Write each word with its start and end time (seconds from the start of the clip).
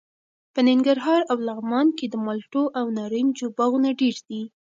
په 0.53 0.59
ننګرهار 0.67 1.21
او 1.31 1.37
لغمان 1.47 1.87
کې 1.97 2.05
د 2.09 2.15
مالټو 2.25 2.63
او 2.79 2.85
نارنجو 2.97 3.47
باغونه 3.57 3.89
ډېر 4.01 4.17
دي. 4.27 4.41